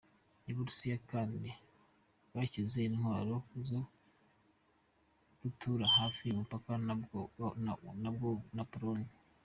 [0.49, 1.49] U Burusiya kandi
[2.29, 3.35] bwashyize intwaro
[3.67, 3.81] za
[5.41, 6.69] rutura hafi y’umupaka
[7.39, 9.11] wabwo na Pologne.